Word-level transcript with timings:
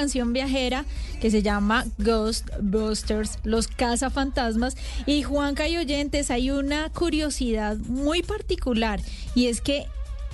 canción 0.00 0.32
viajera 0.32 0.86
que 1.20 1.30
se 1.30 1.42
llama 1.42 1.84
Ghostbusters, 1.98 3.38
los 3.44 3.68
cazafantasmas. 3.68 4.78
Y 5.04 5.22
Juanca 5.24 5.68
y 5.68 5.76
oyentes, 5.76 6.30
hay 6.30 6.50
una 6.50 6.88
curiosidad 6.88 7.76
muy 7.76 8.22
particular 8.22 8.98
y 9.34 9.48
es 9.48 9.60
que 9.60 9.84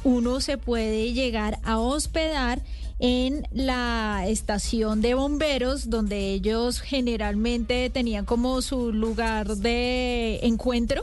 uno 0.04 0.40
se 0.40 0.56
puede 0.56 1.12
llegar 1.12 1.58
a 1.64 1.80
hospedar 1.80 2.62
en 3.00 3.48
la 3.50 4.24
estación 4.28 5.02
de 5.02 5.14
bomberos, 5.14 5.90
donde 5.90 6.30
ellos 6.30 6.80
generalmente 6.80 7.90
tenían 7.90 8.24
como 8.24 8.62
su 8.62 8.92
lugar 8.92 9.56
de 9.56 10.38
encuentro. 10.44 11.02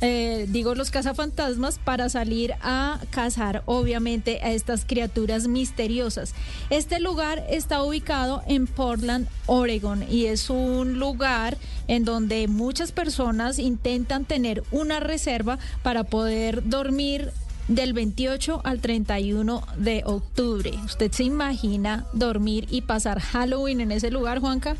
Eh, 0.00 0.46
digo 0.48 0.74
los 0.74 0.90
cazafantasmas, 0.90 1.78
para 1.78 2.08
salir 2.08 2.54
a 2.62 3.00
cazar 3.10 3.62
obviamente 3.66 4.40
a 4.42 4.52
estas 4.52 4.84
criaturas 4.86 5.46
misteriosas. 5.46 6.34
Este 6.70 7.00
lugar 7.00 7.44
está 7.50 7.82
ubicado 7.82 8.42
en 8.46 8.66
Portland, 8.66 9.28
Oregon, 9.46 10.04
y 10.10 10.26
es 10.26 10.48
un 10.48 10.98
lugar 10.98 11.58
en 11.86 12.04
donde 12.04 12.48
muchas 12.48 12.92
personas 12.92 13.58
intentan 13.58 14.24
tener 14.24 14.62
una 14.70 15.00
reserva 15.00 15.58
para 15.82 16.04
poder 16.04 16.66
dormir 16.68 17.30
del 17.68 17.92
28 17.92 18.62
al 18.64 18.80
31 18.80 19.62
de 19.76 20.02
octubre. 20.04 20.72
¿Usted 20.84 21.12
se 21.12 21.24
imagina 21.24 22.06
dormir 22.12 22.66
y 22.70 22.82
pasar 22.82 23.20
Halloween 23.20 23.80
en 23.80 23.92
ese 23.92 24.10
lugar, 24.10 24.40
Juanca? 24.40 24.76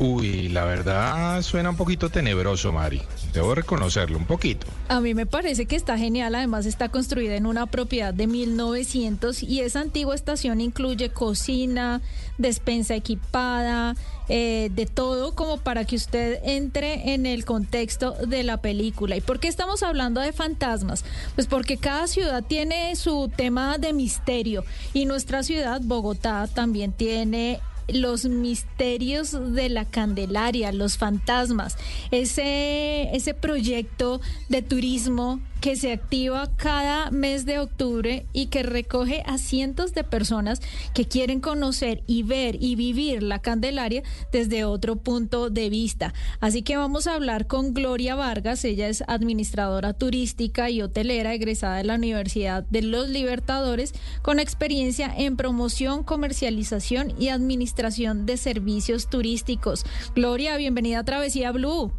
Uy, 0.00 0.48
la 0.48 0.64
verdad 0.64 1.42
suena 1.42 1.68
un 1.68 1.76
poquito 1.76 2.08
tenebroso, 2.08 2.72
Mari. 2.72 3.02
Debo 3.34 3.54
reconocerlo 3.54 4.16
un 4.16 4.24
poquito. 4.24 4.66
A 4.88 4.98
mí 5.02 5.12
me 5.12 5.26
parece 5.26 5.66
que 5.66 5.76
está 5.76 5.98
genial. 5.98 6.34
Además, 6.34 6.64
está 6.64 6.88
construida 6.88 7.36
en 7.36 7.44
una 7.44 7.66
propiedad 7.66 8.14
de 8.14 8.26
1900 8.26 9.42
y 9.42 9.60
esa 9.60 9.80
antigua 9.80 10.14
estación 10.14 10.62
incluye 10.62 11.10
cocina, 11.10 12.00
despensa 12.38 12.94
equipada, 12.94 13.94
eh, 14.30 14.70
de 14.72 14.86
todo 14.86 15.34
como 15.34 15.58
para 15.58 15.84
que 15.84 15.96
usted 15.96 16.38
entre 16.44 17.12
en 17.12 17.26
el 17.26 17.44
contexto 17.44 18.12
de 18.12 18.42
la 18.42 18.56
película. 18.56 19.16
¿Y 19.16 19.20
por 19.20 19.38
qué 19.38 19.48
estamos 19.48 19.82
hablando 19.82 20.22
de 20.22 20.32
fantasmas? 20.32 21.04
Pues 21.34 21.46
porque 21.46 21.76
cada 21.76 22.06
ciudad 22.06 22.42
tiene 22.42 22.96
su 22.96 23.30
tema 23.36 23.76
de 23.76 23.92
misterio 23.92 24.64
y 24.94 25.04
nuestra 25.04 25.42
ciudad, 25.42 25.82
Bogotá, 25.84 26.48
también 26.54 26.92
tiene 26.92 27.60
los 27.92 28.24
misterios 28.26 29.36
de 29.54 29.68
la 29.68 29.84
Candelaria, 29.84 30.72
los 30.72 30.98
fantasmas, 30.98 31.76
ese, 32.10 33.14
ese 33.14 33.34
proyecto 33.34 34.20
de 34.48 34.62
turismo 34.62 35.40
que 35.60 35.76
se 35.76 35.92
activa 35.92 36.50
cada 36.56 37.10
mes 37.10 37.44
de 37.44 37.58
octubre 37.58 38.26
y 38.32 38.46
que 38.46 38.62
recoge 38.62 39.22
a 39.26 39.38
cientos 39.38 39.94
de 39.94 40.04
personas 40.04 40.60
que 40.94 41.06
quieren 41.06 41.40
conocer 41.40 42.02
y 42.06 42.22
ver 42.22 42.56
y 42.60 42.76
vivir 42.76 43.22
la 43.22 43.40
Candelaria 43.40 44.02
desde 44.32 44.64
otro 44.64 44.96
punto 44.96 45.50
de 45.50 45.68
vista. 45.68 46.14
Así 46.40 46.62
que 46.62 46.76
vamos 46.76 47.06
a 47.06 47.14
hablar 47.14 47.46
con 47.46 47.74
Gloria 47.74 48.14
Vargas, 48.14 48.64
ella 48.64 48.88
es 48.88 49.04
administradora 49.06 49.92
turística 49.92 50.70
y 50.70 50.82
hotelera 50.82 51.34
egresada 51.34 51.76
de 51.76 51.84
la 51.84 51.94
Universidad 51.94 52.64
de 52.64 52.82
los 52.82 53.08
Libertadores 53.08 53.92
con 54.22 54.40
experiencia 54.40 55.12
en 55.16 55.36
promoción, 55.36 56.04
comercialización 56.04 57.14
y 57.18 57.28
administración 57.28 58.26
de 58.26 58.36
servicios 58.36 59.08
turísticos. 59.08 59.84
Gloria, 60.14 60.56
bienvenida 60.56 61.00
a 61.00 61.04
Travesía 61.04 61.52
Blue. 61.52 61.92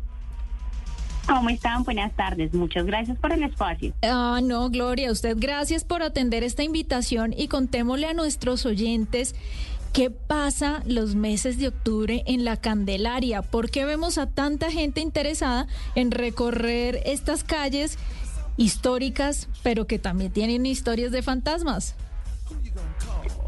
¿Cómo 1.27 1.49
están? 1.49 1.83
Buenas 1.83 2.13
tardes. 2.15 2.53
Muchas 2.53 2.85
gracias 2.85 3.17
por 3.17 3.31
el 3.31 3.43
espacio. 3.43 3.93
Ah, 4.01 4.39
no, 4.43 4.69
Gloria, 4.69 5.11
usted 5.11 5.37
gracias 5.39 5.83
por 5.83 6.03
atender 6.03 6.43
esta 6.43 6.63
invitación 6.63 7.33
y 7.35 7.47
contémosle 7.47 8.07
a 8.07 8.13
nuestros 8.13 8.65
oyentes 8.65 9.35
qué 9.93 10.09
pasa 10.09 10.83
los 10.85 11.15
meses 11.15 11.57
de 11.57 11.67
octubre 11.67 12.23
en 12.25 12.45
la 12.45 12.57
Candelaria. 12.57 13.41
¿Por 13.41 13.69
qué 13.69 13.85
vemos 13.85 14.17
a 14.17 14.27
tanta 14.27 14.71
gente 14.71 15.01
interesada 15.01 15.67
en 15.95 16.11
recorrer 16.11 17.01
estas 17.05 17.43
calles 17.43 17.97
históricas, 18.57 19.47
pero 19.63 19.87
que 19.87 19.99
también 19.99 20.31
tienen 20.31 20.65
historias 20.65 21.11
de 21.11 21.21
fantasmas? 21.21 21.95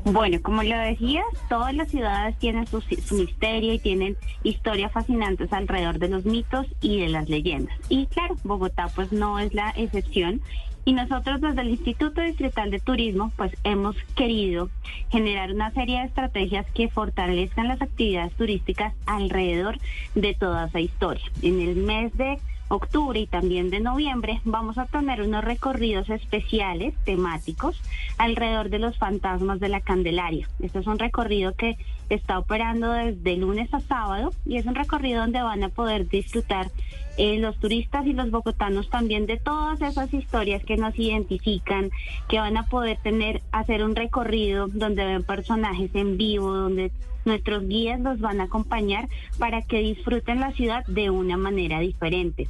Bueno, 0.05 0.41
como 0.41 0.63
lo 0.63 0.77
decías, 0.77 1.25
todas 1.47 1.73
las 1.73 1.89
ciudades 1.89 2.37
tienen 2.37 2.67
su, 2.67 2.81
misterio 3.11 3.73
y 3.73 3.79
tienen 3.79 4.17
historias 4.43 4.91
fascinantes 4.91 5.53
alrededor 5.53 5.97
de 5.97 6.09
los 6.09 6.25
mitos 6.25 6.67
y 6.81 6.99
de 6.99 7.07
las 7.07 7.29
leyendas. 7.29 7.77
Y 7.87 8.07
claro, 8.07 8.35
Bogotá 8.43 8.89
pues 8.93 9.13
no 9.13 9.39
es 9.39 9.53
la 9.53 9.69
excepción. 9.77 10.41
Y 10.85 10.91
nosotros 10.91 11.39
desde 11.39 11.61
el 11.61 11.69
Instituto 11.69 12.19
Distrital 12.19 12.69
de 12.69 12.81
Turismo 12.81 13.31
pues 13.37 13.55
hemos 13.63 13.95
querido 14.15 14.69
generar 15.09 15.53
una 15.53 15.71
serie 15.71 15.99
de 15.99 16.05
estrategias 16.07 16.65
que 16.73 16.89
fortalezcan 16.89 17.69
las 17.69 17.81
actividades 17.81 18.33
turísticas 18.33 18.93
alrededor 19.05 19.77
de 20.15 20.33
toda 20.33 20.65
esa 20.65 20.81
historia. 20.81 21.23
En 21.41 21.61
el 21.61 21.77
mes 21.77 22.11
de 22.17 22.37
octubre 22.75 23.19
y 23.19 23.27
también 23.27 23.69
de 23.69 23.79
noviembre 23.79 24.41
vamos 24.45 24.77
a 24.77 24.85
tener 24.85 25.21
unos 25.21 25.43
recorridos 25.43 26.09
especiales 26.09 26.95
temáticos 27.05 27.79
alrededor 28.17 28.69
de 28.69 28.79
los 28.79 28.97
fantasmas 28.97 29.59
de 29.59 29.69
la 29.69 29.81
Candelaria. 29.81 30.49
Este 30.59 30.79
es 30.79 30.87
un 30.87 30.99
recorrido 30.99 31.53
que 31.53 31.77
está 32.09 32.39
operando 32.39 32.91
desde 32.91 33.37
lunes 33.37 33.73
a 33.73 33.79
sábado 33.79 34.33
y 34.45 34.57
es 34.57 34.65
un 34.65 34.75
recorrido 34.75 35.21
donde 35.21 35.41
van 35.41 35.63
a 35.63 35.69
poder 35.69 36.07
disfrutar 36.07 36.71
eh, 37.17 37.37
los 37.37 37.57
turistas 37.59 38.07
y 38.07 38.13
los 38.13 38.31
bogotanos 38.31 38.89
también 38.89 39.27
de 39.27 39.37
todas 39.37 39.81
esas 39.81 40.11
historias 40.13 40.63
que 40.63 40.77
nos 40.77 40.97
identifican, 40.97 41.91
que 42.27 42.39
van 42.39 42.57
a 42.57 42.63
poder 42.63 42.97
tener, 43.03 43.43
hacer 43.51 43.83
un 43.83 43.95
recorrido 43.95 44.67
donde 44.67 45.05
ven 45.05 45.23
personajes 45.23 45.91
en 45.93 46.17
vivo, 46.17 46.51
donde 46.51 46.91
nuestros 47.25 47.67
guías 47.67 47.99
los 47.99 48.19
van 48.19 48.41
a 48.41 48.45
acompañar 48.45 49.07
para 49.37 49.61
que 49.61 49.79
disfruten 49.79 50.39
la 50.39 50.51
ciudad 50.51 50.85
de 50.87 51.09
una 51.09 51.37
manera 51.37 51.79
diferente. 51.79 52.47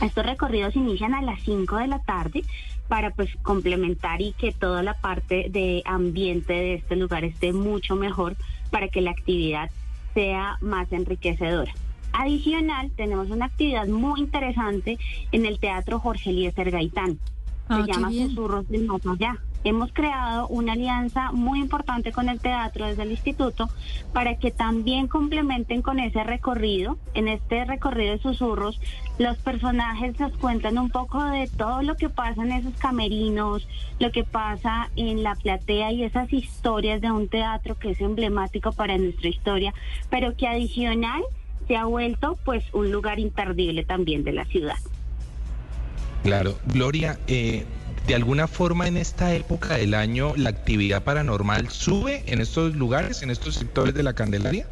Estos 0.00 0.24
recorridos 0.24 0.76
inician 0.76 1.14
a 1.14 1.22
las 1.22 1.42
5 1.42 1.76
de 1.76 1.86
la 1.88 1.98
tarde 2.00 2.42
para 2.88 3.10
pues 3.10 3.30
complementar 3.42 4.20
y 4.20 4.32
que 4.32 4.52
toda 4.52 4.82
la 4.82 4.94
parte 4.94 5.46
de 5.50 5.82
ambiente 5.84 6.52
de 6.52 6.74
este 6.74 6.96
lugar 6.96 7.24
esté 7.24 7.52
mucho 7.52 7.96
mejor 7.96 8.36
para 8.70 8.88
que 8.88 9.00
la 9.00 9.10
actividad 9.10 9.70
sea 10.14 10.58
más 10.60 10.90
enriquecedora. 10.92 11.72
Adicional, 12.12 12.90
tenemos 12.96 13.30
una 13.30 13.46
actividad 13.46 13.86
muy 13.86 14.20
interesante 14.20 14.98
en 15.30 15.46
el 15.46 15.60
Teatro 15.60 16.00
Jorge 16.00 16.30
Eliezer 16.30 16.70
Gaitán. 16.70 17.18
Se 17.68 17.74
ah, 17.74 17.84
llama 17.86 18.10
Susurros 18.10 18.68
del 18.68 18.86
Más 18.86 19.06
Allá 19.06 19.38
hemos 19.64 19.92
creado 19.92 20.48
una 20.48 20.72
alianza 20.72 21.32
muy 21.32 21.60
importante 21.60 22.12
con 22.12 22.28
el 22.28 22.40
teatro 22.40 22.86
desde 22.86 23.02
el 23.02 23.10
instituto 23.10 23.68
para 24.12 24.36
que 24.36 24.50
también 24.50 25.06
complementen 25.06 25.82
con 25.82 25.98
ese 25.98 26.24
recorrido. 26.24 26.98
En 27.14 27.28
este 27.28 27.64
recorrido 27.64 28.12
de 28.12 28.18
susurros, 28.18 28.80
los 29.18 29.36
personajes 29.38 30.18
nos 30.18 30.32
cuentan 30.38 30.78
un 30.78 30.90
poco 30.90 31.22
de 31.24 31.46
todo 31.48 31.82
lo 31.82 31.96
que 31.96 32.08
pasa 32.08 32.42
en 32.42 32.52
esos 32.52 32.74
camerinos, 32.74 33.66
lo 33.98 34.10
que 34.12 34.24
pasa 34.24 34.90
en 34.96 35.22
la 35.22 35.34
platea 35.34 35.92
y 35.92 36.04
esas 36.04 36.32
historias 36.32 37.00
de 37.00 37.10
un 37.10 37.28
teatro 37.28 37.78
que 37.78 37.90
es 37.90 38.00
emblemático 38.00 38.72
para 38.72 38.96
nuestra 38.96 39.28
historia, 39.28 39.74
pero 40.08 40.36
que 40.36 40.46
adicional 40.46 41.22
se 41.68 41.76
ha 41.76 41.84
vuelto 41.84 42.38
pues 42.44 42.64
un 42.72 42.90
lugar 42.90 43.18
imperdible 43.20 43.84
también 43.84 44.24
de 44.24 44.32
la 44.32 44.44
ciudad. 44.46 44.76
Claro, 46.22 46.58
Gloria, 46.66 47.18
eh, 47.28 47.64
de 48.10 48.16
alguna 48.16 48.48
forma 48.48 48.88
en 48.88 48.96
esta 48.96 49.32
época 49.36 49.76
del 49.76 49.94
año 49.94 50.32
la 50.36 50.50
actividad 50.50 51.04
paranormal 51.04 51.68
sube 51.68 52.24
en 52.26 52.40
estos 52.40 52.74
lugares, 52.74 53.22
en 53.22 53.30
estos 53.30 53.54
sectores 53.54 53.94
de 53.94 54.02
la 54.02 54.14
Candelaria? 54.14 54.66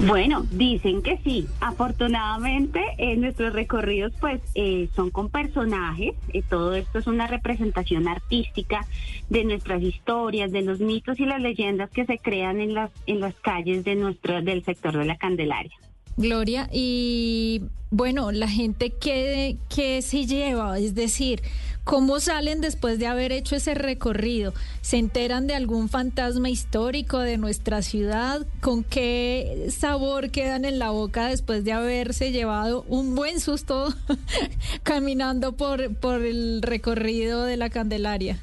Bueno, 0.00 0.44
dicen 0.50 1.00
que 1.00 1.16
sí. 1.24 1.48
Afortunadamente, 1.60 2.82
en 2.98 3.22
nuestros 3.22 3.54
recorridos, 3.54 4.12
pues, 4.20 4.42
eh, 4.54 4.90
son 4.94 5.08
con 5.08 5.30
personajes. 5.30 6.12
Eh, 6.34 6.42
todo 6.42 6.74
esto 6.74 6.98
es 6.98 7.06
una 7.06 7.26
representación 7.26 8.06
artística 8.06 8.86
de 9.30 9.44
nuestras 9.44 9.80
historias, 9.80 10.52
de 10.52 10.60
los 10.60 10.80
mitos 10.80 11.18
y 11.20 11.24
las 11.24 11.40
leyendas 11.40 11.88
que 11.88 12.04
se 12.04 12.18
crean 12.18 12.60
en 12.60 12.74
las 12.74 12.90
en 13.06 13.20
las 13.20 13.34
calles 13.36 13.82
de 13.82 13.94
nuestro 13.94 14.42
del 14.42 14.62
sector 14.62 14.94
de 14.94 15.06
la 15.06 15.16
Candelaria. 15.16 15.72
Gloria, 16.16 16.68
y 16.72 17.62
bueno, 17.90 18.30
la 18.30 18.48
gente 18.48 18.90
que, 18.90 19.56
que 19.68 20.00
se 20.00 20.26
lleva, 20.26 20.78
es 20.78 20.94
decir, 20.94 21.42
¿cómo 21.82 22.20
salen 22.20 22.60
después 22.60 22.98
de 22.98 23.06
haber 23.06 23.32
hecho 23.32 23.56
ese 23.56 23.74
recorrido? 23.74 24.54
¿Se 24.80 24.98
enteran 24.98 25.46
de 25.46 25.54
algún 25.54 25.88
fantasma 25.88 26.50
histórico 26.50 27.18
de 27.18 27.36
nuestra 27.36 27.82
ciudad? 27.82 28.46
¿Con 28.60 28.84
qué 28.84 29.68
sabor 29.76 30.30
quedan 30.30 30.64
en 30.64 30.78
la 30.78 30.90
boca 30.90 31.26
después 31.26 31.64
de 31.64 31.72
haberse 31.72 32.30
llevado 32.30 32.84
un 32.88 33.14
buen 33.14 33.40
susto 33.40 33.92
caminando 34.84 35.52
por, 35.52 35.94
por 35.96 36.22
el 36.22 36.62
recorrido 36.62 37.44
de 37.44 37.56
la 37.56 37.70
Candelaria? 37.70 38.40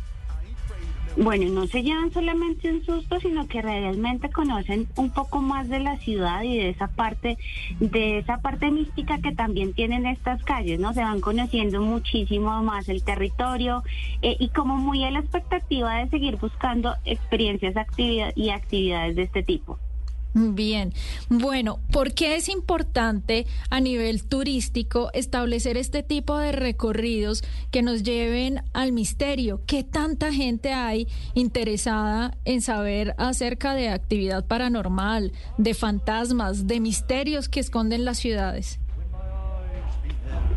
Bueno, 1.18 1.50
no 1.50 1.68
se 1.68 1.84
llevan 1.84 2.12
solamente 2.12 2.72
un 2.72 2.86
susto, 2.86 3.20
sino 3.20 3.46
que 3.48 3.62
realmente 3.62 4.30
conocen 4.30 4.88
un 4.96 5.10
poco 5.10 5.42
más 5.42 5.68
de 5.68 5.80
la 5.80 5.98
ciudad 5.98 6.42
y 6.44 6.58
de 6.58 6.70
esa 6.70 6.88
parte, 6.88 7.38
de 7.82 8.20
esa 8.20 8.38
parte 8.38 8.72
mística 8.72 9.20
que 9.20 9.34
también 9.34 9.74
tienen 9.74 10.06
estas 10.06 10.42
calles, 10.44 10.80
¿no? 10.80 10.94
Se 10.94 11.02
van 11.02 11.20
conociendo 11.20 11.82
muchísimo 11.82 12.64
más 12.64 12.88
el 12.88 13.04
territorio 13.04 13.84
eh, 14.22 14.38
y 14.40 14.50
como 14.50 14.78
muy 14.78 15.04
a 15.04 15.12
la 15.12 15.20
expectativa 15.20 15.96
de 15.96 16.10
seguir 16.10 16.38
buscando 16.38 16.96
experiencias 17.04 17.76
y 18.36 18.50
actividades 18.50 19.16
de 19.16 19.24
este 19.24 19.44
tipo. 19.44 19.78
Bien, 20.34 20.94
bueno, 21.28 21.80
¿por 21.92 22.14
qué 22.14 22.36
es 22.38 22.48
importante 22.48 23.46
a 23.70 23.82
nivel 23.82 24.24
turístico 24.24 25.10
establecer 25.14 25.76
este 25.76 26.04
tipo 26.04 26.38
de 26.38 26.54
recorridos 26.54 27.44
que 27.70 27.82
nos 27.82 28.04
lleven 28.04 28.64
al 28.72 28.94
misterio? 28.94 29.62
¿Qué 29.66 29.84
tanta 29.84 30.32
gente 30.32 30.72
hay 30.72 31.10
interesada 31.34 32.38
en 32.46 32.62
saber 32.62 33.14
acerca 33.18 33.74
de 33.74 33.90
actividad 33.90 34.46
paranormal, 34.46 35.34
de 35.58 35.74
fantasmas, 35.74 36.66
de 36.66 36.80
misterios 36.80 37.50
que 37.50 37.60
esconden 37.60 38.06
las 38.06 38.18
ciudades? 38.20 38.80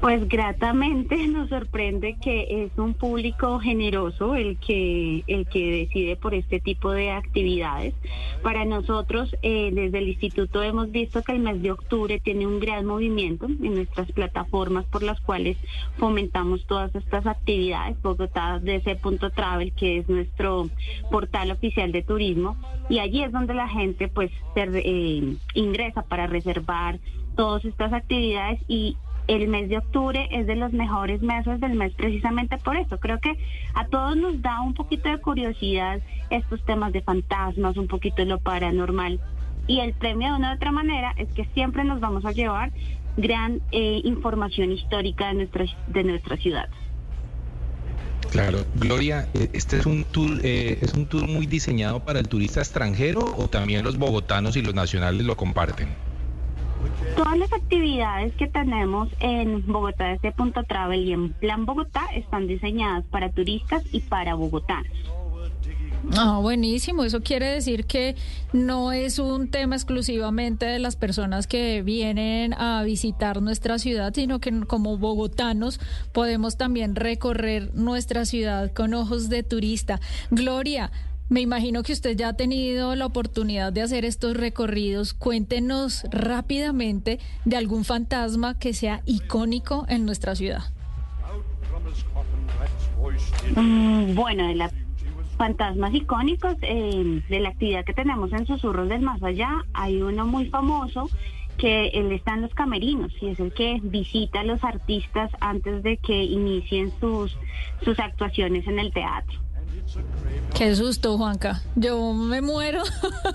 Pues 0.05 0.29
gratamente 0.29 1.17
nos 1.29 1.49
sorprende 1.49 2.17
que 2.21 2.65
es 2.65 2.77
un 2.77 2.93
público 2.93 3.59
generoso 3.59 4.35
el 4.35 4.59
que 4.59 5.25
el 5.27 5.47
que 5.47 5.87
decide 5.87 6.15
por 6.17 6.35
este 6.35 6.61
tipo 6.61 6.91
de 6.91 7.11
actividades. 7.11 7.95
Para 8.43 8.67
nosotros 8.67 9.35
eh, 9.41 9.71
desde 9.73 9.97
el 9.97 10.09
instituto 10.09 10.63
hemos 10.63 10.91
visto 10.91 11.23
que 11.23 11.33
el 11.33 11.39
mes 11.39 11.63
de 11.63 11.71
octubre 11.71 12.21
tiene 12.21 12.47
un 12.47 12.61
gran 12.61 12.85
movimiento 12.85 13.47
en 13.47 13.77
nuestras 13.77 14.13
plataformas 14.13 14.85
por 14.85 15.03
las 15.03 15.19
cuales 15.23 15.57
fomentamos 15.97 16.67
todas 16.67 16.95
estas 16.95 17.27
actividades. 17.27 17.97
Bogotá 18.03 18.61
punto 19.01 19.31
travel 19.31 19.73
que 19.73 20.01
es 20.01 20.09
nuestro 20.11 20.69
portal 21.11 21.51
oficial 21.51 21.93
de 21.93 22.03
turismo 22.03 22.59
y 22.91 22.99
allí 22.99 23.23
es 23.23 23.33
donde 23.33 23.55
la 23.55 23.69
gente 23.69 24.09
pues 24.09 24.31
se, 24.53 24.69
eh, 24.71 25.35
ingresa 25.55 26.03
para 26.03 26.27
reservar 26.27 26.99
todas 27.37 27.65
estas 27.65 27.93
actividades 27.95 28.61
y 28.69 28.99
el 29.27 29.49
mes 29.49 29.69
de 29.69 29.79
octubre 29.79 30.29
es 30.31 30.47
de 30.47 30.57
los 30.57 30.73
mejores 30.73 31.23
meses 31.23 31.61
del 31.61 31.75
mes 31.75 31.93
precisamente 31.95 32.59
por 32.59 32.77
eso. 32.77 32.99
Creo 32.99 33.19
que 33.21 33.37
a 33.75 33.87
todos 33.87 34.17
nos 34.17 34.43
da 34.43 34.61
un 34.61 34.75
poquito 34.75 35.09
de 35.09 35.19
curiosidad 35.19 36.01
estos 36.31 36.65
temas 36.65 36.93
de 36.93 37.03
fantasmas, 37.03 37.77
un 37.77 37.89
poquito 37.89 38.17
de 38.17 38.27
lo 38.27 38.39
paranormal. 38.39 39.21
Y 39.67 39.81
el 39.81 39.95
premio 39.95 40.29
de 40.29 40.39
una 40.39 40.53
u 40.53 40.57
otra 40.57 40.73
manera 40.73 41.15
es 41.17 41.29
que 41.33 41.47
siempre 41.55 41.85
nos 41.85 42.01
vamos 42.01 42.25
a 42.27 42.33
llevar 42.33 42.71
gran 43.17 43.63
eh, 43.73 44.01
información 44.05 44.73
histórica 44.73 45.29
de 45.29 45.35
nuestra, 45.35 45.65
de 45.87 46.05
nuestra 46.05 46.37
ciudad. 46.37 46.69
Claro, 48.31 48.65
Gloria, 48.75 49.29
eh, 49.35 49.49
este 49.53 49.79
es 49.79 49.87
un 49.87 50.05
tour, 50.05 50.41
eh, 50.43 50.79
es 50.83 50.95
un 50.95 51.07
tour 51.07 51.29
muy 51.29 51.47
diseñado 51.47 52.01
para 52.01 52.19
el 52.19 52.29
turista 52.29 52.61
extranjero 52.61 53.21
o 53.39 53.49
también 53.49 53.85
los 53.85 53.97
bogotanos 53.97 54.57
y 54.57 54.63
los 54.63 54.75
nacionales 54.75 55.25
lo 55.25 55.37
comparten. 55.37 55.89
Todas 57.17 57.39
las 57.39 57.53
actividades 57.53 58.35
que 58.35 58.47
tenemos 58.47 59.09
en 59.21 59.67
Bogotá 59.67 60.13
este 60.13 60.33
punto 60.33 60.63
travel 60.65 61.01
y 61.01 61.13
en 61.13 61.33
Plan 61.33 61.65
Bogotá 61.67 62.07
están 62.15 62.47
diseñadas 62.47 63.05
para 63.07 63.31
turistas 63.31 63.83
y 63.93 64.01
para 64.01 64.35
bogotanos. 64.35 64.93
Ah, 66.13 66.39
buenísimo. 66.41 67.05
Eso 67.05 67.23
quiere 67.23 67.47
decir 67.47 67.87
que 67.87 68.15
no 68.53 68.93
es 68.93 69.19
un 69.19 69.49
tema 69.49 69.75
exclusivamente 69.75 70.67
de 70.67 70.79
las 70.79 70.97
personas 70.97 71.47
que 71.47 71.83
vienen 71.83 72.53
a 72.55 72.83
visitar 72.83 73.41
nuestra 73.41 73.79
ciudad, 73.79 74.13
sino 74.15 74.39
que 74.39 74.53
como 74.67 74.99
bogotanos 74.99 75.81
podemos 76.13 76.57
también 76.57 76.95
recorrer 76.95 77.75
nuestra 77.75 78.27
ciudad 78.27 78.73
con 78.73 78.95
ojos 78.95 79.29
de 79.29 79.43
turista. 79.43 80.01
Gloria, 80.31 80.91
me 81.29 81.41
imagino 81.41 81.83
que 81.83 81.93
usted 81.93 82.17
ya 82.17 82.29
ha 82.29 82.33
tenido 82.35 82.95
la 82.95 83.07
oportunidad 83.07 83.73
de 83.73 83.83
hacer 83.83 84.05
estos 84.05 84.37
recorridos. 84.37 85.15
Cuéntenos 85.15 86.05
rápidamente 86.11 87.19
de 87.45 87.57
algún 87.57 87.85
fantasma 87.85 88.59
que 88.59 88.75
sea 88.75 89.03
icónico 89.07 89.87
en 89.89 90.05
nuestra 90.05 90.35
ciudad. 90.35 90.63
Mm, 93.57 94.15
bueno, 94.15 94.49
de 94.49 94.55
los 94.55 94.71
fantasmas 95.37 95.95
icónicos 95.95 96.57
eh, 96.63 97.23
de 97.29 97.41
la 97.41 97.51
actividad 97.51 97.85
que 97.85 97.93
tenemos 97.93 98.33
en 98.33 98.47
Susurros 98.47 98.89
del 98.89 99.03
Más 99.03 99.23
Allá, 99.23 99.65
hay 99.73 100.01
uno 100.03 100.27
muy 100.27 100.47
famoso 100.47 101.09
que 101.59 101.89
él 101.89 102.13
está 102.13 102.35
en 102.35 102.43
los 102.43 102.55
camerinos 102.55 103.13
y 103.21 103.29
es 103.29 103.41
el 103.41 103.53
que 103.53 103.81
visita 103.83 104.41
a 104.41 104.45
los 104.45 104.63
artistas 104.65 105.31
antes 105.41 105.83
de 105.83 105.97
que 105.99 106.25
inicien 106.25 106.93
sus, 107.01 107.37
sus 107.83 107.99
actuaciones 107.99 108.67
en 108.67 108.79
el 108.79 108.93
teatro. 108.93 109.44
Qué 110.55 110.77
susto, 110.77 111.19
Juanca. 111.19 111.63
Yo 111.75 112.13
me 112.13 112.41
muero 112.41 112.83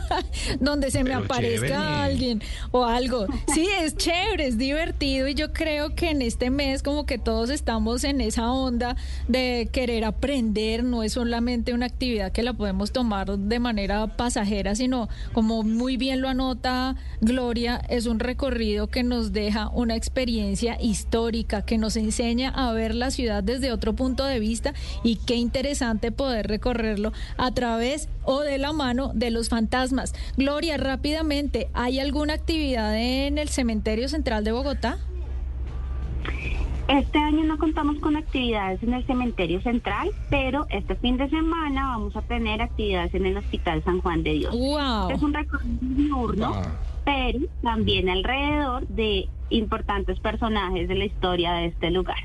donde 0.62 0.90
se 0.90 1.04
me 1.04 1.14
aparezca 1.14 2.04
alguien 2.04 2.42
o 2.72 2.86
algo. 2.86 3.28
Sí, 3.54 3.68
es 3.82 3.98
chévere, 3.98 4.48
es 4.48 4.58
divertido 4.58 5.28
y 5.28 5.34
yo 5.34 5.52
creo 5.52 5.96
que 5.96 6.12
en 6.12 6.22
este 6.22 6.50
mes 6.50 6.82
como 6.82 7.06
que 7.06 7.18
todos 7.18 7.50
estamos 7.50 8.06
en 8.06 8.22
esa 8.22 8.54
onda 8.54 8.96
de 9.28 9.68
querer 9.72 10.06
aprender. 10.06 10.86
No 10.86 11.04
es 11.04 11.14
solamente 11.14 11.74
una 11.74 11.88
actividad 11.88 12.32
que 12.32 12.42
la 12.42 12.54
podemos 12.54 12.94
tomar 12.94 13.38
de 13.38 13.60
manera 13.60 14.16
pasajera, 14.16 14.76
sino 14.76 15.10
como 15.34 15.64
muy 15.64 15.98
bien 15.98 16.22
lo 16.22 16.30
anota 16.30 16.96
Gloria, 17.20 17.82
es 17.90 18.06
un 18.06 18.20
recorrido 18.20 18.88
que 18.88 19.04
nos 19.04 19.34
deja 19.34 19.68
una 19.70 19.98
experiencia 19.98 20.82
histórica, 20.82 21.64
que 21.64 21.78
nos 21.78 21.98
enseña 21.98 22.50
a 22.50 22.72
ver 22.72 22.96
la 22.96 23.12
ciudad 23.12 23.44
desde 23.44 23.74
otro 23.74 23.94
punto 23.94 24.24
de 24.24 24.40
vista 24.40 24.74
y 25.04 25.18
qué 25.18 25.36
interesante 25.36 26.14
poder 26.14 26.39
recorrerlo 26.44 27.12
a 27.38 27.52
través 27.52 28.10
o 28.24 28.42
de 28.42 28.58
la 28.58 28.74
mano 28.74 29.12
de 29.14 29.32
los 29.32 29.50
fantasmas. 29.50 30.14
Gloria, 30.38 30.78
rápidamente, 30.78 31.70
¿hay 31.74 32.00
alguna 32.00 32.34
actividad 32.34 32.96
en 32.98 33.38
el 33.38 33.50
Cementerio 33.50 34.10
Central 34.10 34.44
de 34.44 34.52
Bogotá? 34.52 34.98
Este 36.90 37.20
año 37.20 37.44
no 37.44 37.60
contamos 37.60 38.00
con 38.00 38.16
actividades 38.16 38.82
en 38.82 38.96
el 38.96 39.06
cementerio 39.06 39.62
central, 39.62 40.10
pero 40.32 40.66
este 40.72 40.96
fin 40.96 41.18
de 41.18 41.30
semana 41.30 41.90
vamos 41.90 42.16
a 42.16 42.24
tener 42.24 42.64
actividades 42.64 43.14
en 43.14 43.28
el 43.28 43.38
Hospital 43.38 43.84
San 43.84 44.02
Juan 44.02 44.24
de 44.24 44.34
Dios. 44.34 44.58
Wow. 44.58 45.12
Es 45.12 45.22
un 45.22 45.32
recorrido 45.32 45.78
diurno, 45.82 46.52
ah. 46.56 46.64
pero 47.06 47.42
también 47.62 48.10
alrededor 48.10 48.88
de 48.88 49.30
importantes 49.52 50.20
personajes 50.20 50.88
de 50.88 50.96
la 50.96 51.06
historia 51.06 51.54
de 51.54 51.68
este 51.68 51.92
lugar. 51.92 52.18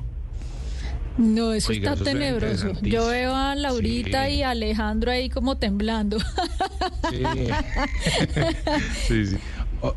No, 1.16 1.52
eso 1.52 1.72
está 1.72 1.96
tenebroso. 1.96 2.72
Yo 2.82 3.06
veo 3.06 3.34
a 3.34 3.55
Laurita 3.55 4.28
y 4.28 4.43
a 4.43 4.50
Alejandro 4.50 5.12
ahí 5.12 5.28
como 5.28 5.56
temblando. 5.56 6.19
Sí. 7.11 7.22
sí, 9.26 9.37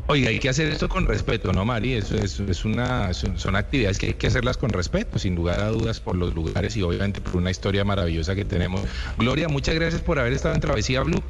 Oiga, 0.06 0.28
hay 0.28 0.38
que 0.38 0.50
hacer 0.50 0.68
esto 0.68 0.88
con 0.88 1.06
respeto, 1.06 1.52
¿no, 1.52 1.64
Mari? 1.64 1.94
Eso 1.94 2.16
es, 2.16 2.64
una, 2.64 3.12
son, 3.14 3.56
actividades 3.56 3.98
que 3.98 4.06
hay 4.06 4.14
que 4.14 4.26
hacerlas 4.26 4.58
con 4.58 4.70
respeto, 4.70 5.18
sin 5.18 5.34
lugar 5.34 5.60
a 5.60 5.68
dudas, 5.68 5.98
por 5.98 6.14
los 6.14 6.34
lugares 6.34 6.76
y 6.76 6.82
obviamente 6.82 7.22
por 7.22 7.36
una 7.36 7.50
historia 7.50 7.84
maravillosa 7.84 8.34
que 8.34 8.44
tenemos. 8.44 8.82
Gloria, 9.16 9.48
muchas 9.48 9.74
gracias 9.74 10.02
por 10.02 10.18
haber 10.18 10.34
estado 10.34 10.54
en 10.54 10.60
Travesía 10.60 11.02
Blue. 11.02 11.22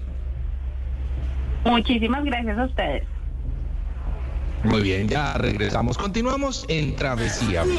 Muchísimas 1.64 2.24
gracias 2.24 2.58
a 2.58 2.64
ustedes. 2.64 3.04
Muy 4.64 4.82
bien, 4.82 5.08
ya 5.08 5.34
regresamos. 5.34 5.96
Continuamos 5.96 6.64
en 6.68 6.96
Travesía 6.96 7.62
Blue. 7.62 7.78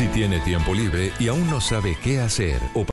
Si 0.00 0.06
tiene 0.08 0.40
tiempo 0.40 0.72
libre 0.72 1.12
y 1.18 1.28
aún 1.28 1.48
no 1.50 1.60
sabe 1.60 1.96
qué 2.02 2.20
hacer 2.20 2.58
o 2.74 2.86